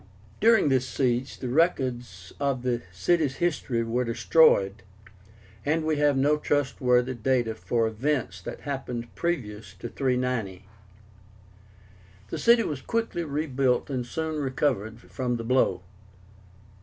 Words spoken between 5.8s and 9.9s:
we have no trustworthy data for events that happened previous to